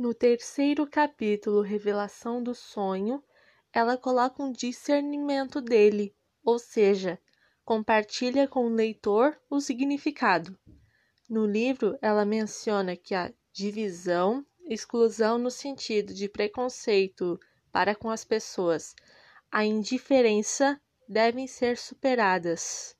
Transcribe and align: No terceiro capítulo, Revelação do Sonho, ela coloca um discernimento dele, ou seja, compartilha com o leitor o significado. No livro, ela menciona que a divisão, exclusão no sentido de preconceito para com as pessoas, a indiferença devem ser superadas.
No 0.00 0.14
terceiro 0.14 0.86
capítulo, 0.86 1.60
Revelação 1.60 2.42
do 2.42 2.54
Sonho, 2.54 3.22
ela 3.70 3.98
coloca 3.98 4.42
um 4.42 4.50
discernimento 4.50 5.60
dele, 5.60 6.16
ou 6.42 6.58
seja, 6.58 7.20
compartilha 7.66 8.48
com 8.48 8.64
o 8.64 8.74
leitor 8.74 9.38
o 9.50 9.60
significado. 9.60 10.58
No 11.28 11.44
livro, 11.44 11.98
ela 12.00 12.24
menciona 12.24 12.96
que 12.96 13.14
a 13.14 13.30
divisão, 13.52 14.42
exclusão 14.70 15.36
no 15.36 15.50
sentido 15.50 16.14
de 16.14 16.30
preconceito 16.30 17.38
para 17.70 17.94
com 17.94 18.08
as 18.08 18.24
pessoas, 18.24 18.94
a 19.52 19.66
indiferença 19.66 20.80
devem 21.06 21.46
ser 21.46 21.76
superadas. 21.76 22.96